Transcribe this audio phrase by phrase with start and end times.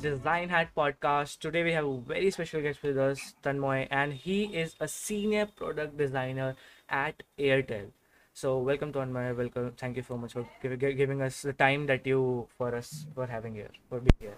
[0.00, 1.40] Design Hat podcast.
[1.40, 5.46] Today we have a very special guest with us, Tanmoy, and he is a senior
[5.46, 6.54] product designer
[6.88, 7.86] at Airtel.
[8.32, 9.36] So welcome Tanmoy.
[9.36, 9.72] Welcome.
[9.76, 13.56] Thank you so much for giving us the time that you for us for having
[13.56, 14.36] here for being here.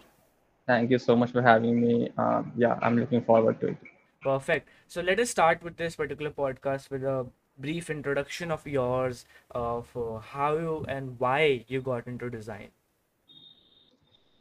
[0.67, 2.11] Thank you so much for having me.
[2.17, 3.77] Um, yeah, I'm looking forward to it.
[4.23, 4.69] Perfect.
[4.89, 7.27] So let us start with this particular podcast with a
[7.59, 12.69] brief introduction of yours of uh, how you and why you got into design.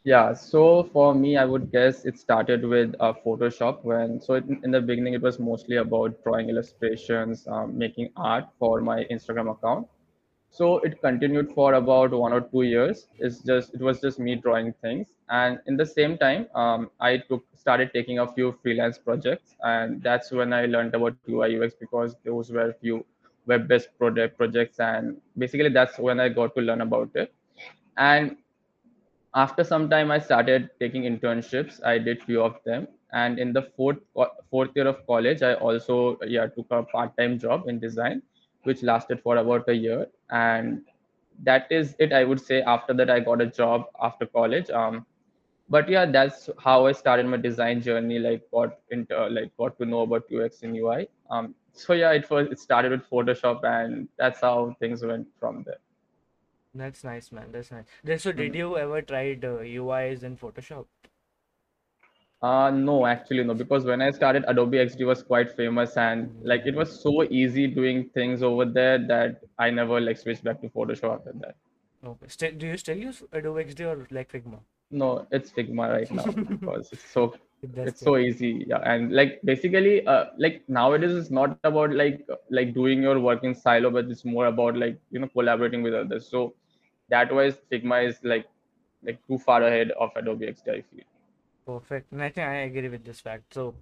[0.03, 4.62] Yeah, so for me, I would guess it started with uh, Photoshop when, so in,
[4.63, 9.52] in the beginning, it was mostly about drawing illustrations, um, making art for my Instagram
[9.52, 9.88] account.
[10.52, 13.08] So it continued for about one or two years.
[13.20, 15.09] It's just, it was just me drawing things.
[15.30, 19.55] And in the same time, um, I took, started taking a few freelance projects.
[19.61, 23.05] And that's when I learned about UI UX because those were few
[23.45, 24.80] web-based project projects.
[24.80, 27.34] And basically that's when I got to learn about it.
[27.97, 28.38] And
[29.35, 31.83] after some time i started taking internships.
[31.85, 32.88] I did few of them.
[33.11, 33.97] And in the fourth
[34.49, 38.22] fourth year of college i also yeah took a part-time job in design
[38.63, 40.07] which lasted for about a year.
[40.30, 40.81] And
[41.44, 44.69] that is it i would say after that i got a job after college.
[44.69, 45.05] Um
[45.69, 49.85] but yeah that's how i started my design journey like got into like got to
[49.85, 54.07] know about ux and ui um so yeah it was it started with photoshop and
[54.17, 55.80] that's how things went from there
[56.73, 57.52] That's nice, man.
[57.52, 57.86] That's nice.
[58.03, 60.86] Then, so did you ever tried uh, UIs in Photoshop?
[62.42, 66.62] Uh, no, actually no, because when I started, Adobe XD was quite famous and like
[66.66, 70.70] it was so easy doing things over there that I never like switched back to
[70.70, 71.56] Photoshop after that.
[72.06, 72.28] Okay.
[72.28, 74.59] Still, do you still use Adobe XD or like Figma?
[74.90, 78.65] No, it's Figma right now because it's so it's so easy.
[78.67, 83.43] Yeah, and like basically, uh, like nowadays it's not about like like doing your work
[83.43, 86.27] in silo, but it's more about like you know collaborating with others.
[86.29, 86.53] So
[87.09, 88.47] that wise, Figma is like
[89.03, 91.06] like too far ahead of Adobe XD, I feel.
[91.66, 92.11] perfect.
[92.11, 93.53] And I think I agree with this fact.
[93.53, 93.75] So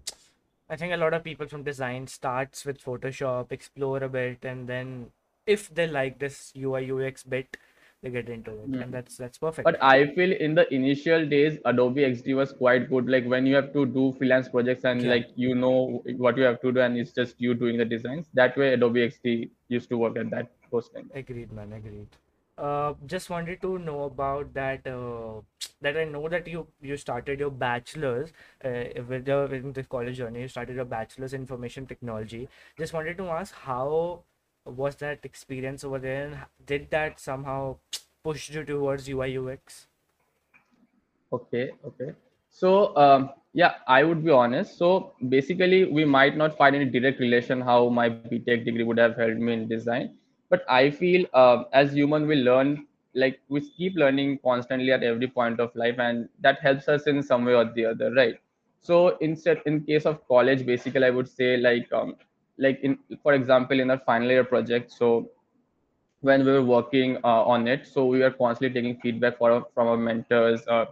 [0.69, 4.67] I think a lot of people from design starts with Photoshop, explore a bit, and
[4.67, 5.11] then
[5.45, 7.57] if they like this UI UX bit,
[8.03, 9.63] they get into it, and that's that's perfect.
[9.65, 13.09] But I feel in the initial days, Adobe XD was quite good.
[13.09, 15.09] Like when you have to do freelance projects and Yeah.
[15.15, 18.29] like you know what you have to do, and it's just you doing the designs.
[18.33, 21.11] That way, Adobe XD used to work at that those times.
[21.15, 21.73] Agreed, man.
[21.73, 22.07] Agreed.
[22.57, 24.87] Uh, just wanted to know about that.
[24.87, 25.41] Uh,
[25.81, 28.31] that I know that you you started your bachelor's
[28.65, 30.41] uh, with your in the college journey.
[30.41, 32.47] You started your bachelor's in information technology.
[32.77, 34.23] Just wanted to ask how
[34.67, 37.77] was that experience over there, and did that somehow
[38.23, 39.87] push you towards UI UX?
[41.33, 42.11] Okay, okay.
[42.49, 44.77] So, um, yeah, I would be honest.
[44.77, 49.15] So, basically, we might not find any direct relation how my BTech degree would have
[49.15, 50.15] helped me in design.
[50.49, 55.27] But I feel uh, as human, we learn, like, we keep learning constantly at every
[55.27, 58.35] point of life, and that helps us in some way or the other, right?
[58.81, 62.15] So, instead, in case of college, basically, I would say, like, um,
[62.57, 64.91] like in, for example, in our final year project.
[64.91, 65.29] So,
[66.21, 69.87] when we were working uh, on it so we were constantly taking feedback for, from
[69.87, 70.85] our mentors uh,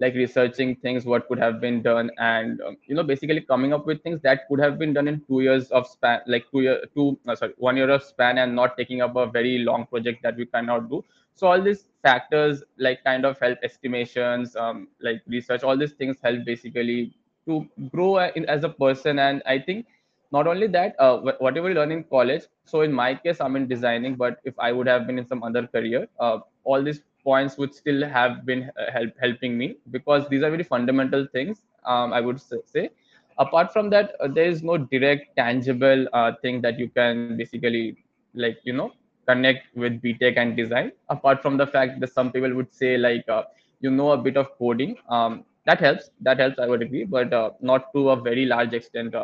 [0.00, 3.84] like researching things what could have been done and um, you know basically coming up
[3.86, 6.80] with things that could have been done in two years of span like two year
[6.94, 10.22] two uh, sorry one year of span and not taking up a very long project
[10.22, 15.20] that we cannot do so all these factors like kind of help estimations um, like
[15.26, 17.12] research all these things help basically
[17.46, 19.86] to grow in, as a person and i think
[20.32, 23.56] not only that uh, wh- whatever you learn in college so in my case i'm
[23.56, 27.02] in designing but if i would have been in some other career uh, all these
[27.24, 31.64] points would still have been uh, help, helping me because these are very fundamental things
[31.84, 32.90] um, i would say.
[33.38, 37.86] Apart from that uh, there is no direct tangible uh, thing that you can basically
[38.26, 38.80] like you know
[39.16, 40.92] connect with btech and design.
[41.08, 43.42] Apart from the fact that some people would say like uh,
[43.80, 47.32] you know a bit of coding um, that helps that helps i would agree but
[47.60, 49.14] not to a very large extent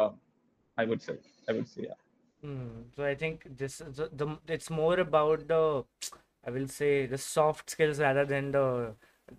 [0.77, 1.19] I would say.
[1.49, 1.95] I would say, yeah.
[2.43, 2.83] Hmm.
[2.95, 5.85] So I think this is the, the it's more about the
[6.45, 8.95] I will say the soft skills rather than the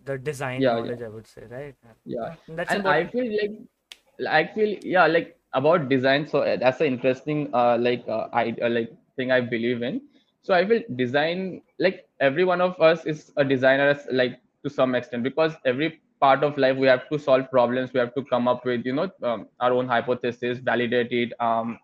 [0.06, 1.02] the design Yeah, yeah, knowledge.
[1.02, 1.76] I would say, right?
[2.06, 2.30] yeah.
[2.30, 6.28] Uh, That's And I feel like, I feel, yeah, like about design.
[6.28, 10.02] So uh, that's an interesting, uh, like, uh, I uh, like thing I believe in.
[10.42, 14.70] So I feel design, like every one of us is a designer, as- like to
[14.70, 17.94] some extent, because every part of life we have to solve problems.
[17.94, 21.34] We have to come up with, you know, um, our own hypothesis, validate it.
[21.40, 21.80] Um,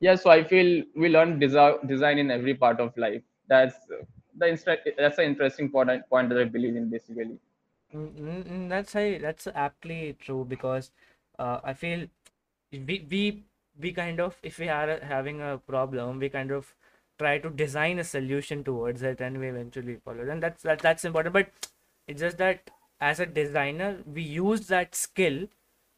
[0.00, 0.14] yeah.
[0.16, 3.22] So I feel we learn design design in every part of life.
[3.48, 3.76] That's
[4.34, 7.38] the that's an interesting point point that I believe in basically.
[7.94, 10.90] Mm, mm, mm, That's a, that's aptly true because
[11.38, 12.08] uh, I feel
[12.72, 13.44] we we
[13.78, 16.74] we kind of if we are having a problem, we kind of
[17.18, 20.22] try to design a solution towards it, and we eventually follow.
[20.22, 20.28] it.
[20.28, 21.34] And that's that that's important.
[21.34, 21.50] But
[22.06, 22.70] it's just that
[23.10, 25.38] as a designer we use that skill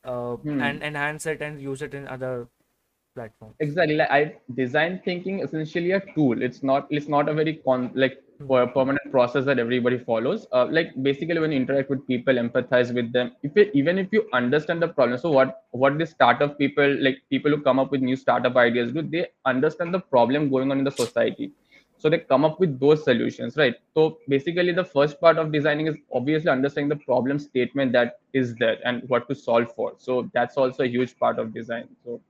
[0.05, 0.61] uh, Hmm.
[0.61, 2.49] and enhance it and use it in other
[3.15, 3.57] platforms.
[3.61, 3.97] Exactly.
[3.97, 6.43] Like i design thinking essentially a tool.
[6.43, 8.17] It's not it's not a very con like
[8.49, 10.47] per- permanent process that everybody follows.
[10.53, 14.13] Uh, like basically when you interact with people empathize with them if it, even if
[14.13, 17.93] you understand the problem so what what the startup people like people who come up
[17.93, 21.53] with new startup ideas do they understand the problem going on in the society
[22.05, 23.77] so they come up with those solutions right?
[23.95, 28.55] So basically the first part of designing is obviously understanding the problem statement that is
[28.57, 29.95] there and what to solve for.
[29.99, 31.89] So that's also a huge part of design.
[32.05, 32.21] So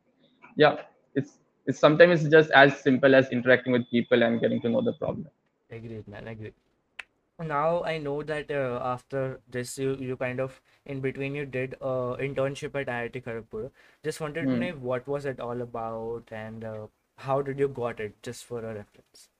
[0.57, 0.77] yeah
[1.15, 4.83] it's it's sometimes it's just as simple as interacting with people and getting to know
[4.83, 5.29] the problem.
[5.71, 6.55] Agreed man agreed.
[7.39, 11.77] Now i know that uh, after this you, you kind of in between you did
[11.83, 13.73] uh, internship at iit kharagpur.
[14.05, 14.65] Just wanted to Hmm.
[14.65, 16.89] know what was it all about and uh,
[17.19, 18.23] how did you got it?
[18.23, 19.31] Just for a reference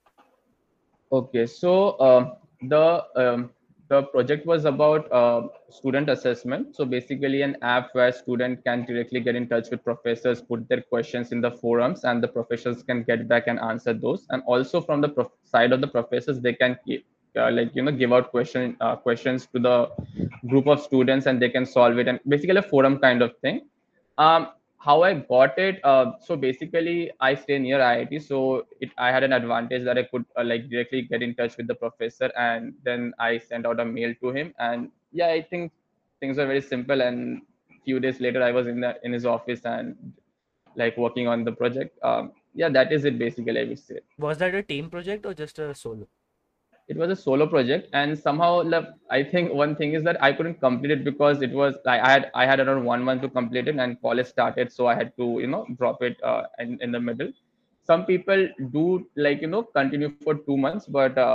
[1.19, 2.33] okay so um,
[2.69, 2.85] the
[3.17, 3.51] um,
[3.89, 6.75] the project was about uh, student assessment.
[6.75, 10.81] So basically an app where student can directly get in touch with professors put their
[10.81, 14.27] questions in the forums and the professors can get back and answer those.
[14.31, 17.07] And also from the prof- side of the professors they can keep,
[17.37, 19.91] uh, like you know give out question uh, questions to the
[20.49, 22.09] group of students and they can solve it.
[22.09, 23.67] And basically a forum kind of thing.
[24.17, 24.49] Um
[24.85, 28.39] how i got it uh, so basically i stay near iit so
[28.81, 31.67] it i had an advantage that i could uh, like directly get in touch with
[31.67, 34.53] the professor and then i sent out a mail to him.
[34.59, 35.73] And yeah i think
[36.21, 37.43] things were very simple and
[37.85, 39.97] few days later i was in the in his office and
[40.77, 41.99] like working on the project.
[42.03, 44.01] Um yeah that is it basically i would say.
[44.19, 46.07] Was that a team project or just a solo
[46.89, 50.33] it was a solo project and somehow like, i think one thing is that i
[50.33, 53.29] couldn't complete it because it was like i had i had around one month to
[53.29, 56.79] complete it and college started so i had to you know drop it uh, in,
[56.81, 57.31] in the middle.
[57.85, 61.33] Some people do like you know continue for two months but uh,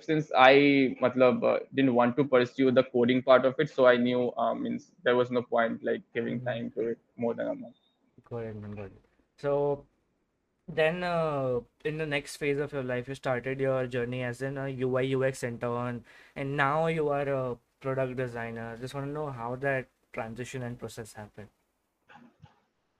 [0.00, 3.96] since i matlab, uh, didn't want to pursue the coding part of it so i
[3.96, 6.52] knew um, means there was no point like giving Mhm.
[6.52, 7.76] time to it more than a month.
[8.28, 9.02] Got it got it.
[9.38, 9.86] So
[10.68, 14.56] then uh, in the next phase of your life you started your journey as an
[14.58, 16.02] ui ux intern
[16.36, 20.78] and now you are a product designer just want to know how that transition and
[20.78, 21.48] process happened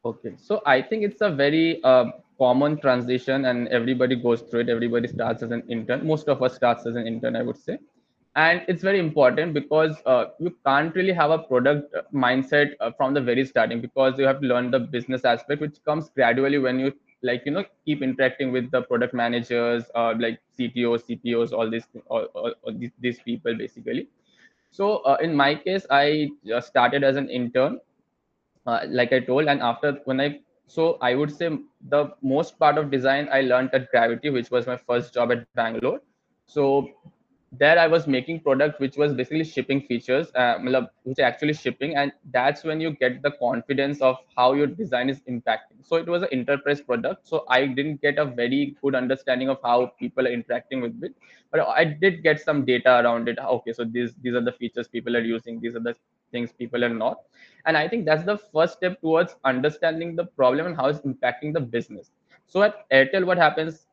[0.06, 4.68] Okay, so I think it's a very uh, common transition, and everybody goes through it.
[4.68, 6.06] Everybody starts as an intern.
[6.06, 7.78] Most of us starts as an intern, I would say,
[8.36, 12.90] and it's very important because uh, you can't really have a product uh, mindset uh,
[12.98, 16.58] from the very starting because you have to learn the business aspect, which comes gradually
[16.58, 21.52] when you like you know keep interacting with the product managers, uh, like CTOs, CPOs,
[21.52, 24.08] all these all, all, all these, these people basically.
[24.70, 26.30] So uh, in my case, I
[26.60, 27.80] started as an intern
[28.66, 31.50] uh, like I told, and after when I so I would say
[31.88, 35.46] the most part of design I learned at Gravity, which was my first job at
[35.54, 36.00] Bangalore.
[36.46, 36.88] So
[37.58, 40.58] there I was making product which was basically shipping features, uh,
[41.04, 45.20] which actually shipping, and that's when you get the confidence of how your design is
[45.28, 45.82] impacting.
[45.82, 49.58] So it was an enterprise product, so I didn't get a very good understanding of
[49.62, 51.14] how people are interacting with it,
[51.50, 53.38] but I did get some data around it.
[53.38, 55.94] Okay, so these these are the features people are using, these are the
[56.32, 57.18] things people are not,
[57.66, 61.52] and I think that's the first step towards understanding the problem and how it's impacting
[61.52, 62.10] the business.
[62.46, 63.86] So at Airtel, what happens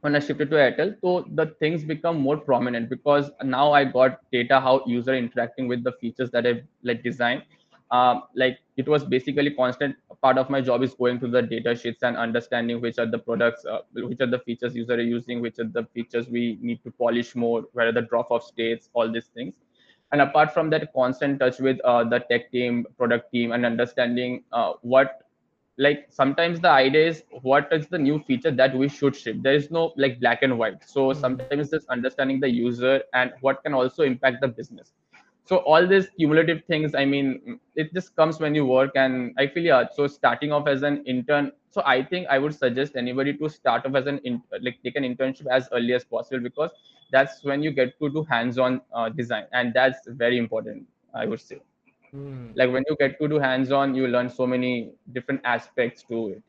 [0.00, 4.20] when I shifted to Airtel, so the things become more prominent because now I got
[4.32, 7.42] data how user interacting with the features that I like designed.
[7.90, 11.74] Um, like it was basically constant part of my job is going through the data
[11.74, 15.40] sheets and understanding which are the products, uh, which are the features user are using,
[15.40, 18.88] which are the features we need to polish more, where are the drop off states,
[18.92, 19.54] all these things.
[20.12, 24.44] And apart from that, constant touch with uh, the tech team, product team, and understanding
[24.52, 25.22] uh, what
[25.80, 29.38] like sometimes the idea is what is the new feature that we should ship?
[29.42, 30.84] There is no like black and white.
[30.84, 31.24] So Mhm.
[31.24, 34.92] sometimes just understanding the user and what can also impact the business.
[35.44, 39.46] So all these cumulative things i mean it just comes when you work and i
[39.46, 43.34] feel yeah so starting off as an intern so i think i would suggest anybody
[43.40, 46.70] to start off as an in, like take an internship as early as possible because
[47.12, 51.40] that's when you get to do hands-on uh, design and that's very important i would
[51.40, 51.60] say
[52.12, 52.52] Hmm.
[52.54, 56.42] like when you get to do hands-on you learn so many different aspects to it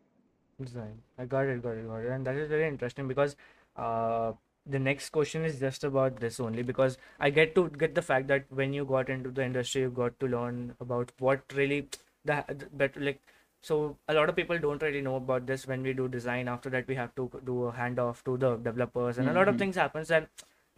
[0.60, 1.02] Design.
[1.18, 2.10] I got it, got it, got it.
[2.12, 3.36] And that is very interesting because
[3.76, 4.34] uh,
[4.66, 8.28] the next question is just about this only because I get to get the fact
[8.28, 11.90] that when you got into the industry, you got to learn about what really
[12.26, 13.22] the the better like.
[13.64, 16.48] So a lot of people don't really know about this when we do design.
[16.48, 19.56] After that, we have to do a handoff to the developers, and a lot of
[19.56, 19.58] Mhm.
[19.58, 20.28] things happens and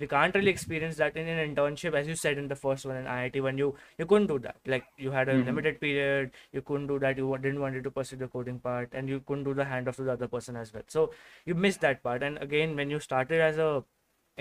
[0.04, 2.98] we can't really experience that in an internship as you said in the first one
[3.02, 4.58] in IIT when you you couldn't do that.
[4.76, 5.46] Like you had a Mhm.
[5.52, 9.14] limited period you couldn't do that you didn't want to pursue the coding part and
[9.16, 10.84] you couldn't do the handoff to the other person as well.
[10.98, 11.06] So
[11.46, 12.24] you missed that part.
[12.30, 13.70] And again when you started as a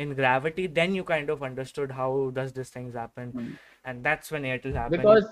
[0.02, 3.32] in gravity then you kind of understood how does these things happen.
[3.42, 3.58] Mm.
[3.90, 5.02] and that's when airtel happened.
[5.02, 5.24] Because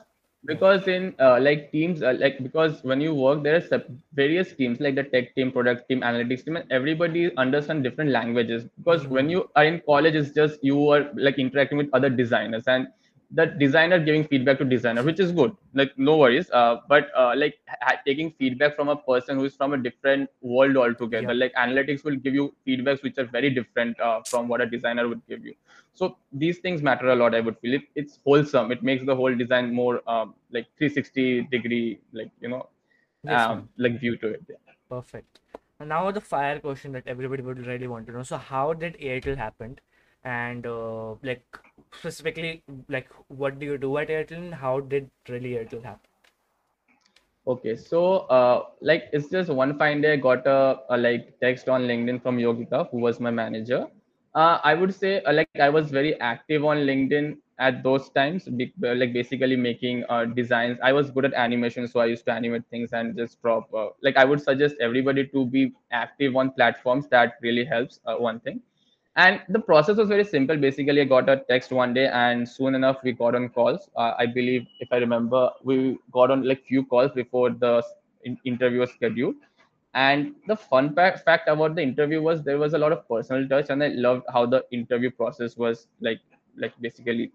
[0.47, 3.83] because in uh, like teams uh, like because when you work there are
[4.15, 8.65] various teams like the tech team product team analytics team and everybody understand different languages
[8.79, 9.35] because when Mhm.
[9.35, 12.89] you are in college it's just you are like interacting with other designers and
[13.33, 15.57] the designer giving feedback to designer which is good.
[15.75, 16.51] Like no worries.
[16.51, 20.29] Uh, but uh, like ha- taking feedback from a person who is from a different
[20.41, 21.33] world altogether.
[21.33, 21.45] Yeah.
[21.45, 25.09] like analytics will give you feedbacks which are very different uh, from what a designer
[25.09, 25.55] would give you.
[25.95, 27.75] So these things matter a lot i would feel.
[27.75, 28.73] It, it's wholesome.
[28.73, 32.69] It makes the whole design more um, like 360 degree like you know
[33.29, 34.43] um, like view to it.
[34.49, 34.57] Yeah.
[34.89, 35.39] perfect.
[35.79, 38.23] And now the fire question that everybody would really want to know.
[38.23, 39.79] So how did airtel happen
[40.25, 41.59] and uh, like
[41.95, 44.53] specifically like what do you do at airtel?
[44.55, 46.09] How did really airtel happen?
[47.47, 51.69] Okay so uh, like it's just one fine day i got a, a like text
[51.69, 53.87] on linkedin from yogika who was my manager.
[54.35, 58.45] Uh, i would say uh, like i was very active on linkedin at those times
[58.61, 60.79] be- uh, like basically making uh, designs.
[60.83, 63.89] I was good at animation so i used to animate things and just drop uh,
[64.03, 68.41] like i would suggest everybody to be active on platforms that really helps uh, one
[68.41, 68.61] thing
[69.17, 70.57] and the process was very simple.
[70.57, 73.89] Basically i got a text one day and soon enough we got on calls.
[73.97, 77.83] Uh, i believe if i remember we got on like few calls before the
[78.25, 79.35] in- interview was scheduled.
[79.95, 83.49] And the fun fact, fact about the interview was there was a lot of personal
[83.49, 86.21] touch and i loved how the interview process was like
[86.57, 87.33] like basically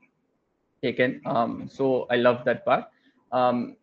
[0.81, 1.21] taken.
[1.25, 2.85] Um so i loved that part.
[3.31, 3.75] Um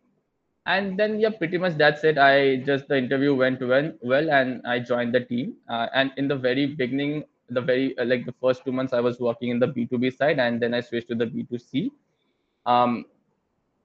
[0.65, 2.17] and then yeah pretty much that's it.
[2.17, 5.55] I just the interview went well well and i joined the team.
[5.69, 8.99] Uh, and in the very beginning the very uh, like the first two months i
[8.99, 11.89] was working in the b2b side and then i switched to the b2c
[12.65, 13.05] um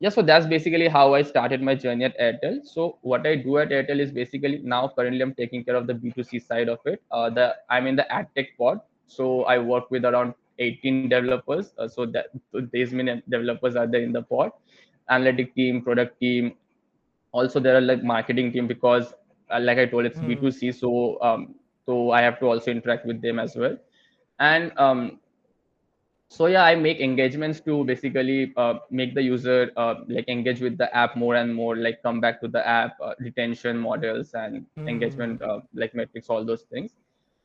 [0.00, 2.64] yeah so that's basically how i started my journey at airtel.
[2.64, 5.94] So what i do at airtel is basically now currently i'm taking care of the
[5.94, 7.02] b2c side of it.
[7.10, 8.80] Uh, the i'm in the ad tech pod.
[9.06, 11.72] So i work with around 18 developers.
[11.78, 14.52] Uh, so that so these many developers are there in the pod.
[15.10, 16.54] Analytic team product team.
[17.32, 19.14] Also there are like marketing team because
[19.50, 20.32] uh, like i told it's hmm.
[20.32, 21.54] b2c so um
[21.88, 23.76] so i have to also interact with them as well
[24.40, 25.18] and um
[26.28, 30.78] so yeah i make engagements to basically uh, make the user uh, like engage with
[30.78, 34.66] the app more and more like come back to the app uh, retention models and
[34.76, 34.94] Hmm.
[34.94, 36.96] engagement uh, like metrics all those things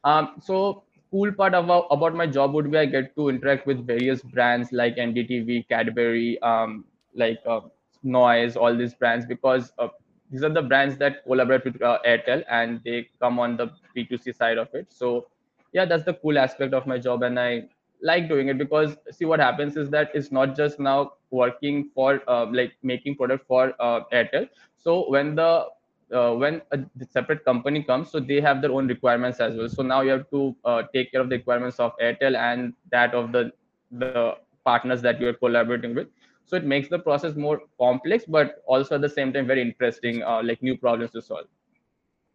[0.03, 3.85] um, so cool part about about my job would be I get to interact with
[3.88, 6.85] various brands like NDTV, Cadbury, um,
[7.15, 7.62] like uh,
[8.03, 9.88] Noise, all these brands because uh,
[10.34, 14.34] these are the brands that collaborate with uh, Airtel and they come on the B2C
[14.36, 14.88] side of it.
[14.90, 15.28] So
[15.74, 17.70] yeah, that's the cool aspect of my job, and I
[18.02, 22.22] like doing it because see what happens is that it's not just now working for
[22.28, 24.50] uh, like making product for uh, Airtel.
[24.78, 25.68] So when the
[26.13, 29.70] uh, when a separate company comes, so they have their own requirements as well.
[29.70, 33.13] So now you have to uh, take care of the requirements of Airtel and that
[33.13, 33.52] of the
[33.92, 34.36] the
[34.66, 36.08] partners that you are collaborating with.
[36.45, 40.23] So it makes the process more complex, but also at the same time very interesting,
[40.23, 41.47] uh, like new problems to solve.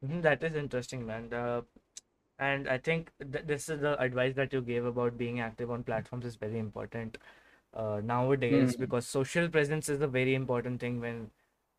[0.04, 1.62] Mhm, that is interesting man uh,
[2.38, 5.84] and i think th- this is the advice that you gave about being active on
[5.84, 7.18] platforms is very important
[7.74, 8.86] uh, nowadays Mhm.
[8.86, 11.30] because social presence is a very important thing when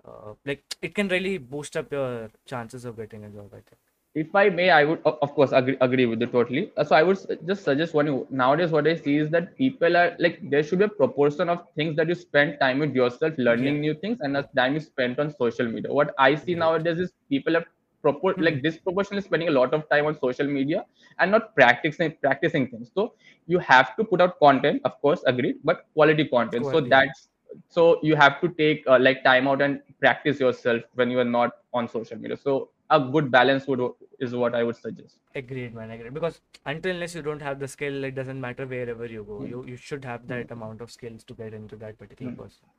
[0.05, 3.79] uh, like it can really boost up your chances of getting a job i think
[4.15, 6.71] if I may, I would of course agree, agree with you totally.
[6.77, 8.25] Uh, So I would just suggest one.
[8.29, 11.65] Nowadays, what I see is that people are like there should be a proportion of
[11.75, 14.79] things that you spend time with yourself, yeah learning new things, and a time you
[14.79, 15.91] spent on social media.
[15.93, 17.65] What I see nowadays is people are
[18.05, 18.47] propor- Hmm.
[18.47, 20.85] like disproportionately spending a lot of time on social media
[21.19, 22.91] and not practicing practicing things.
[22.93, 23.13] So
[23.47, 26.67] you have to put out content, of course, agreed, but quality content.
[26.67, 27.29] So that's
[27.69, 31.31] so you have to take uh, like time out and practice yourself when you are
[31.39, 32.37] not on social media.
[32.37, 33.81] So a good balance would
[34.19, 35.17] is what I would suggest.
[35.35, 35.91] Agreed, man.
[35.91, 36.13] Agreed.
[36.13, 39.37] Because until unless you don't have the skill, it doesn't matter wherever you go.
[39.37, 42.41] Hmm, You you should have that amount of skills to get into that particular hmm.
[42.41, 42.75] person.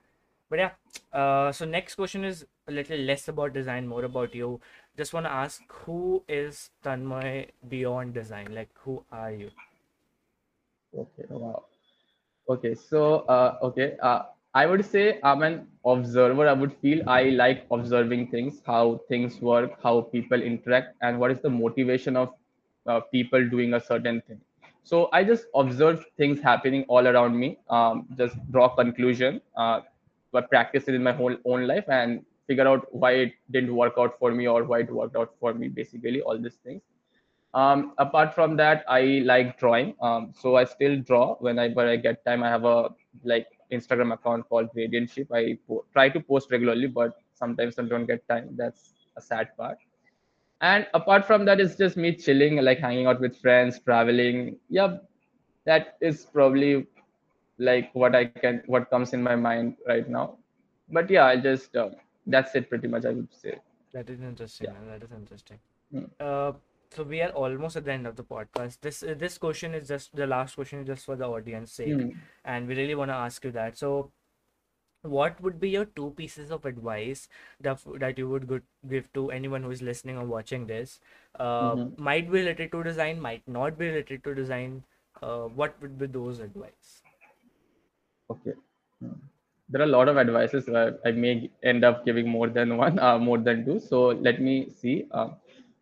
[0.50, 0.71] But yeah,
[1.12, 4.61] uh, so next question is a little less about design, more about you.
[4.97, 8.52] Just want to ask, who is Tanmay beyond design?
[8.52, 9.50] Like, who are you?
[10.97, 11.64] Okay, wow.
[12.49, 14.23] Okay, so uh, okay, uh,
[14.54, 16.47] I would say I'm an observer.
[16.49, 21.30] I would feel I like observing things, how things work, how people interact, and what
[21.30, 22.35] is the motivation of
[22.87, 24.40] uh, people doing a certain thing.
[24.83, 29.80] So I just observe things happening all around me, um, just draw conclusion, uh,
[30.33, 33.95] but practice it in my whole own life and figure out why it didn't work
[33.99, 35.69] out for me or why it worked out for me.
[35.69, 36.83] Basically, all these things
[37.54, 39.95] um, apart from that, I like drawing.
[40.00, 42.42] Um, so I still draw whenever I get time.
[42.42, 42.90] I have a
[43.25, 45.27] like Instagram account called Radiant Ship.
[45.33, 48.50] I po- try to post regularly, but sometimes I don't get time.
[48.57, 49.79] That's a sad part.
[50.61, 54.57] And apart from that, it's just me chilling, like hanging out with friends, traveling.
[54.69, 54.99] Yeah,
[55.65, 56.87] that is probably
[57.59, 60.31] like what I can what comes in my mind right now.
[60.89, 61.91] But yeah, I just uh,
[62.27, 63.05] that's it pretty much.
[63.05, 63.59] I would say.
[63.93, 64.69] That is interesting.
[64.69, 64.73] Yeah.
[64.73, 64.89] man.
[64.89, 65.59] That is interesting.
[65.93, 66.05] Hmm.
[66.21, 66.53] Uh,
[66.91, 68.79] so we are almost at the end of the podcast.
[68.81, 71.89] This uh, this question is just the last question, is just for the audience sake,
[72.01, 72.11] Hmm.
[72.45, 73.79] and we really want to ask you that.
[73.79, 74.13] So,
[75.03, 77.29] what would be your two pieces of advice
[77.61, 81.01] that that you would good, give to anyone who is listening or watching this?
[81.39, 81.99] Uh, Mhm.
[82.11, 84.83] might be related to design, might not be related to design.
[85.23, 87.03] Uh, what would be those advice?
[88.31, 88.53] Okay.
[89.01, 89.13] Hmm.
[89.69, 90.69] There are a lot of advices.
[90.69, 93.79] Uh, I may end up giving more than one, uh, more than two.
[93.81, 95.07] So let me see.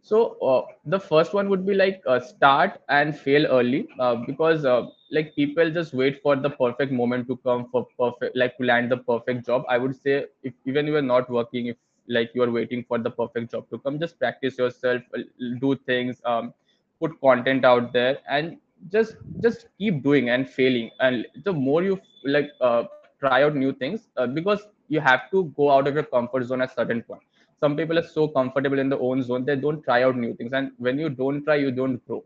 [0.09, 4.65] So uh, the first one would be like uh, start and fail early uh, because
[4.65, 8.65] uh, like people just wait for the perfect moment to come for perfect like to
[8.65, 9.65] land the perfect job.
[9.69, 11.77] I would say if even you are not working, if
[12.09, 15.21] like you are waiting for the perfect job to come, just practice yourself, uh,
[15.61, 16.55] do things, um,
[17.01, 18.59] put content out there, and
[18.91, 20.91] just just keep doing and failing.
[21.01, 22.85] And the more you like uh,
[23.21, 26.75] try out new things, because you have to go out of your comfort zone at
[26.75, 27.23] certain point
[27.61, 30.53] some people are so comfortable in their own zone they don't try out new things.
[30.53, 32.25] And when you don't try you don't grow.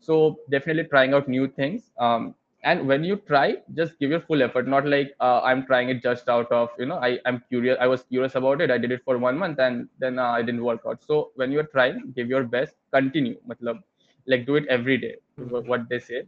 [0.00, 1.90] So definitely trying out new things.
[1.98, 2.34] Um,
[2.64, 4.66] and when you try just give your full effort.
[4.68, 7.86] Not like uh, i'm trying it just out of you know i i'm curious i
[7.86, 8.70] was curious about it.
[8.70, 11.02] I did it for one month and then uh, i didn't work out.
[11.04, 12.74] So when you're trying give your best.
[12.92, 13.36] Continue.
[13.48, 13.82] Matlab,
[14.26, 16.24] like do it every day what they say.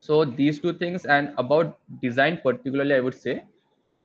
[0.00, 3.42] So these two things and about design particularly i would say.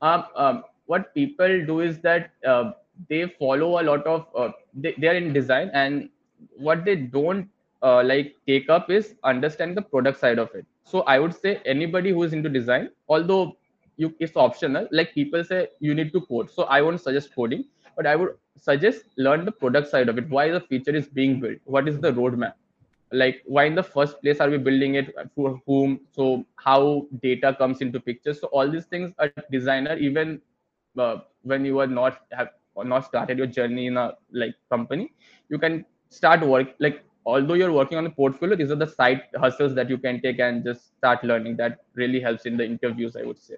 [0.02, 2.72] Um, um, what people do is that uh,
[3.08, 6.08] they follow a lot of uh, they, they are in design and
[6.56, 7.48] what they don't
[7.82, 10.64] uh, like take up is understand the product side of it.
[10.84, 13.56] So i would say anybody who is into design although
[13.96, 16.50] you it's optional like people say you need to code.
[16.50, 17.64] So i won't suggest coding
[17.96, 20.28] but i would suggest learn the product side of it.
[20.28, 21.58] Why the feature is being built?
[21.64, 22.54] What is the roadmap?
[23.12, 25.14] Like why in the first place are we building it?
[25.34, 26.00] For whom?
[26.12, 28.34] So how data comes into picture?
[28.34, 30.40] So all these things a designer even
[30.98, 35.12] uh, when you are not have or not started your journey in a like company
[35.48, 39.22] you can start work like although you're working on a portfolio these are the side
[39.36, 41.56] hustles that you can take and just start learning.
[41.56, 43.56] That really helps in the interviews i would say.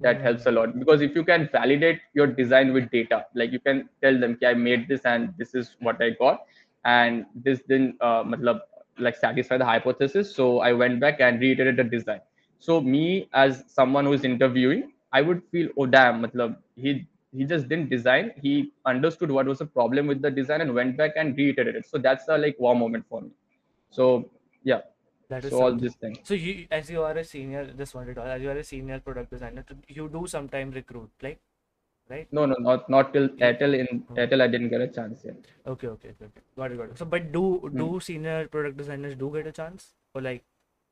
[0.00, 0.78] That helps a lot.
[0.78, 4.46] Because if you can validate your design with data like you can tell them okay,
[4.46, 6.46] i made this and this is what i got.
[6.84, 8.60] And this didn't uh, matlab,
[8.98, 12.20] like satisfy the hypothesis so i went back and reiterated the design.
[12.58, 17.44] So me as someone who is interviewing i would feel oh damn matlab, he he
[17.52, 18.52] just didn't design he
[18.92, 21.98] understood what was the problem with the design and went back and reiterated it so
[21.98, 23.30] that's a like wow moment for me
[23.90, 24.30] so
[24.64, 24.82] yeah
[25.28, 28.14] That is so all these things So you, as you are a senior, just wanted
[28.16, 31.40] to, as you are a senior product designer, you do sometime recruit, like,
[32.08, 32.28] right?
[32.36, 33.46] no no not not till Yeah.
[33.48, 34.16] airtel in Mhm.
[34.22, 36.40] airtel i didn't get a chance yet Okay, okay, okay, okay.
[36.56, 36.98] Got it, got it.
[36.98, 40.44] So, but do do senior product designers do get a chance, or like,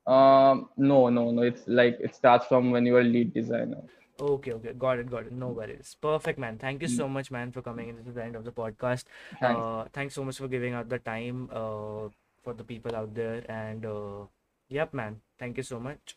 [0.06, 1.42] Um, no, no, no.
[1.42, 3.82] It's like it starts from when you are lead designer.
[4.20, 5.32] Okay, okay, got it, got it.
[5.32, 5.96] No worries.
[6.00, 6.58] Perfect, man.
[6.58, 7.10] Thank you so mm.
[7.12, 9.04] much, man, for coming into the end of the podcast.
[9.40, 9.58] Thanks.
[9.58, 12.08] Uh, thanks so much for giving out the time uh,
[12.44, 13.42] for the people out there.
[13.48, 14.26] And uh,
[14.68, 16.16] yep, man, thank you so much.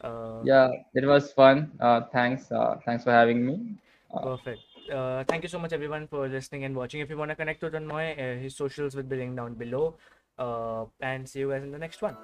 [0.00, 1.72] Uh, yeah, it was fun.
[1.80, 2.50] Uh, thanks.
[2.50, 3.74] Uh, thanks for having me.
[4.12, 4.60] Uh, perfect.
[4.92, 7.00] Uh, thank you so much, everyone, for listening and watching.
[7.00, 9.94] If you want to connect with Tanmoy, uh, his socials will be linked down below.
[10.38, 12.16] Uh, and see you guys in the next one.